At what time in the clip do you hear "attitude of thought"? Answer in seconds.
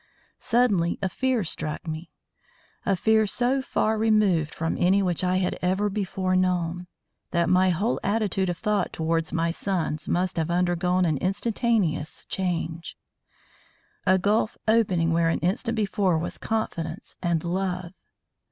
8.03-8.91